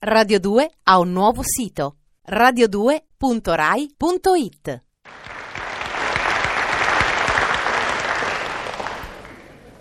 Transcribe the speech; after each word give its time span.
Radio 0.00 0.38
2 0.38 0.70
ha 0.84 1.00
un 1.00 1.10
nuovo 1.10 1.42
sito 1.42 1.96
radio2.rai.it. 2.30 4.82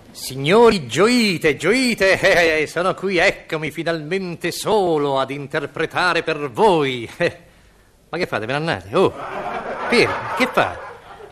Signori, 0.09 0.88
gioite, 0.88 1.55
gioite, 1.55 2.19
eh, 2.19 2.61
eh, 2.61 2.67
sono 2.67 2.95
qui, 2.95 3.17
eccomi 3.17 3.69
finalmente 3.69 4.51
solo 4.51 5.19
ad 5.19 5.29
interpretare 5.29 6.23
per 6.23 6.49
voi. 6.49 7.07
Eh, 8.09 8.09
ma 8.09 8.18
che 8.18 8.25
fate, 8.25 8.47
ve 8.47 8.54
ne 8.54 8.57
andate? 8.57 8.95
Oh, 8.95 9.13
Piero, 9.88 10.11
che 10.36 10.47
fate? 10.47 10.79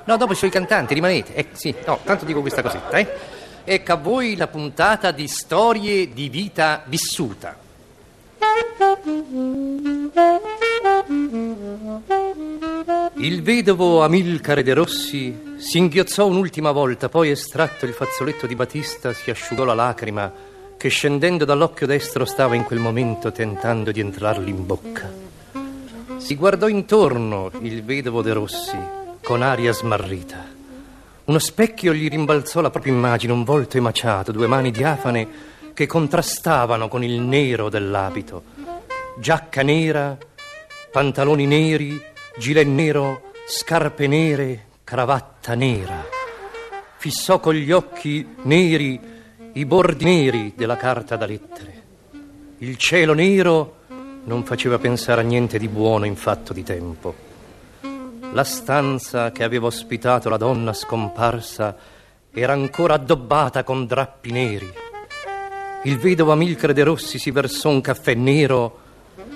No, 0.04 0.18
dopo 0.18 0.34
i 0.34 0.36
suoi 0.36 0.52
cantanti, 0.52 0.94
rimanete. 0.94 1.34
Eh, 1.34 1.48
sì, 1.54 1.74
no, 1.88 2.02
tanto 2.04 2.24
dico 2.24 2.42
questa 2.42 2.62
cosetta, 2.62 2.98
eh. 2.98 3.08
Ecco 3.64 3.94
a 3.94 3.96
voi 3.96 4.36
la 4.36 4.48
puntata 4.48 5.10
di 5.10 5.28
storie 5.28 6.14
di 6.14 6.30
vita 6.30 6.84
vissuta. 6.86 7.65
Il 13.18 13.42
vedovo 13.42 14.04
Amilcare 14.04 14.62
de 14.62 14.74
Rossi 14.74 15.56
si 15.58 15.78
inghiozzò 15.78 16.28
un'ultima 16.28 16.72
volta, 16.72 17.10
poi 17.10 17.32
estratto 17.32 17.86
il 17.86 17.94
fazzoletto 17.94 18.46
di 18.46 18.56
Batista 18.56 19.14
si 19.14 19.32
asciugò 19.32 19.64
la 19.64 19.74
lacrima 19.74 20.32
che 20.78 20.90
scendendo 20.90 21.46
dall'occhio 21.46 21.88
destro 21.88 22.26
stava 22.26 22.56
in 22.56 22.64
quel 22.64 22.80
momento 22.80 23.32
tentando 23.32 23.92
di 23.92 24.00
entrargli 24.00 24.50
in 24.50 24.66
bocca. 24.66 25.12
Si 26.18 26.36
guardò 26.36 26.68
intorno 26.68 27.52
il 27.62 27.84
vedovo 27.84 28.22
de 28.22 28.34
Rossi 28.34 28.78
con 29.24 29.42
aria 29.42 29.74
smarrita. 29.74 30.46
Uno 31.26 31.40
specchio 31.40 31.94
gli 31.94 32.08
rimbalzò 32.08 32.62
la 32.62 32.70
propria 32.70 32.94
immagine, 32.94 33.34
un 33.34 33.44
volto 33.44 33.78
emaciato, 33.78 34.32
due 34.32 34.46
mani 34.46 34.70
diafane 34.70 35.28
che 35.76 35.86
contrastavano 35.88 36.88
con 36.88 37.04
il 37.04 37.20
nero 37.20 37.70
dell'abito. 37.70 38.44
Giacca 39.20 39.62
nera, 39.62 40.18
pantaloni 40.90 41.46
neri, 41.46 42.02
gilet 42.38 42.66
nero, 42.66 43.34
scarpe 43.46 44.08
nere, 44.08 44.68
cravatta 44.86 45.54
nera. 45.54 46.04
Fissò 46.96 47.42
con 47.42 47.54
gli 47.54 47.72
occhi 47.72 48.26
neri 48.44 49.00
i 49.52 49.66
bordi 49.66 50.06
neri 50.06 50.54
della 50.56 50.78
carta 50.78 51.18
da 51.18 51.26
lettere. 51.26 51.84
Il 52.60 52.78
cielo 52.78 53.14
nero 53.14 53.76
non 54.24 54.46
faceva 54.46 54.78
pensare 54.78 55.22
a 55.22 55.26
niente 55.26 55.60
di 55.60 55.68
buono 55.68 56.06
in 56.06 56.16
fatto 56.16 56.54
di 56.54 56.64
tempo. 56.64 57.14
La 58.32 58.46
stanza 58.46 59.34
che 59.34 59.44
aveva 59.44 59.68
ospitato 59.68 60.30
la 60.30 60.38
donna 60.38 60.72
scomparsa 60.72 61.76
era 62.32 62.54
ancora 62.54 62.94
addobbata 62.94 63.64
con 63.64 63.86
drappi 63.86 64.32
neri. 64.32 64.84
Il 65.86 66.00
vedovo 66.00 66.32
Amilcare 66.32 66.74
de 66.74 66.82
Rossi 66.82 67.20
si 67.20 67.30
versò 67.30 67.70
un 67.70 67.80
caffè 67.80 68.16
nero 68.16 68.80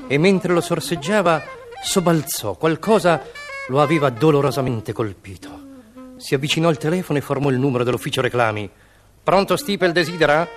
e 0.07 0.17
mentre 0.17 0.51
lo 0.51 0.61
sorseggiava 0.61 1.43
sobbalzò. 1.83 2.55
Qualcosa 2.55 3.21
lo 3.67 3.79
aveva 3.79 4.09
dolorosamente 4.09 4.91
colpito. 4.91 5.67
Si 6.17 6.33
avvicinò 6.33 6.67
al 6.67 6.79
telefono 6.79 7.19
e 7.19 7.21
formò 7.21 7.51
il 7.51 7.59
numero 7.59 7.83
dell'ufficio 7.83 8.21
reclami. 8.21 8.67
Pronto, 9.23 9.55
Stipel 9.57 9.91
desidera? 9.91 10.47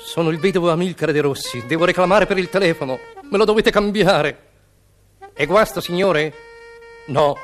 Sono 0.00 0.30
il 0.30 0.40
vedovo 0.40 0.72
Amilcare 0.72 1.12
de 1.12 1.20
Rossi. 1.20 1.64
Devo 1.64 1.84
reclamare 1.84 2.26
per 2.26 2.38
il 2.38 2.48
telefono. 2.48 2.98
Me 3.30 3.38
lo 3.38 3.44
dovete 3.44 3.70
cambiare. 3.70 4.48
È 5.32 5.46
guasto, 5.46 5.80
signore? 5.80 6.34
No, 7.06 7.36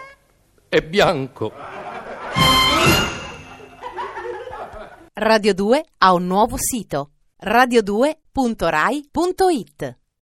è 0.69 0.81
bianco. 0.81 1.53
Radio 5.13 5.55
2 5.55 5.85
ha 5.99 6.13
un 6.15 6.27
nuovo 6.27 6.57
sito 6.59 7.11
radio2.rai.it. 7.43 9.98